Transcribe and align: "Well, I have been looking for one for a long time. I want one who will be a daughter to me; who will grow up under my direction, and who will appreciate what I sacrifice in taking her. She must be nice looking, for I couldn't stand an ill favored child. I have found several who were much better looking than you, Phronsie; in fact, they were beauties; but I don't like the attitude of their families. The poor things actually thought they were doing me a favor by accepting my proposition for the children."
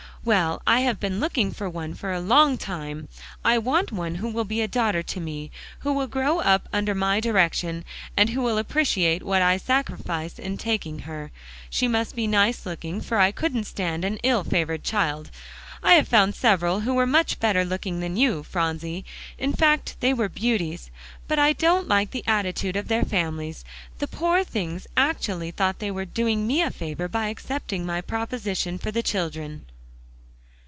"Well, 0.23 0.61
I 0.67 0.81
have 0.81 0.99
been 0.99 1.19
looking 1.19 1.51
for 1.51 1.67
one 1.67 1.95
for 1.95 2.13
a 2.13 2.21
long 2.21 2.55
time. 2.59 3.07
I 3.43 3.57
want 3.57 3.91
one 3.91 4.13
who 4.13 4.29
will 4.29 4.43
be 4.45 4.61
a 4.61 4.67
daughter 4.67 5.01
to 5.01 5.19
me; 5.19 5.49
who 5.79 5.91
will 5.93 6.05
grow 6.05 6.37
up 6.41 6.69
under 6.71 6.93
my 6.93 7.19
direction, 7.19 7.83
and 8.15 8.29
who 8.29 8.43
will 8.43 8.59
appreciate 8.59 9.23
what 9.23 9.41
I 9.41 9.57
sacrifice 9.57 10.37
in 10.37 10.57
taking 10.59 10.99
her. 10.99 11.31
She 11.71 11.87
must 11.87 12.15
be 12.15 12.27
nice 12.27 12.67
looking, 12.67 13.01
for 13.01 13.17
I 13.17 13.31
couldn't 13.31 13.63
stand 13.63 14.05
an 14.05 14.19
ill 14.21 14.43
favored 14.43 14.83
child. 14.83 15.31
I 15.81 15.93
have 15.95 16.07
found 16.07 16.35
several 16.35 16.81
who 16.81 16.93
were 16.93 17.07
much 17.07 17.39
better 17.39 17.65
looking 17.65 17.99
than 17.99 18.15
you, 18.15 18.43
Phronsie; 18.43 19.03
in 19.39 19.53
fact, 19.53 19.95
they 20.01 20.13
were 20.13 20.29
beauties; 20.29 20.91
but 21.27 21.39
I 21.39 21.53
don't 21.53 21.87
like 21.87 22.11
the 22.11 22.27
attitude 22.27 22.75
of 22.75 22.89
their 22.89 23.03
families. 23.03 23.65
The 23.97 24.07
poor 24.07 24.43
things 24.43 24.85
actually 24.95 25.49
thought 25.49 25.79
they 25.79 25.89
were 25.89 26.05
doing 26.05 26.45
me 26.45 26.61
a 26.61 26.69
favor 26.69 27.07
by 27.07 27.29
accepting 27.29 27.87
my 27.87 28.01
proposition 28.01 28.77
for 28.77 28.91
the 28.91 29.01
children." 29.01 29.65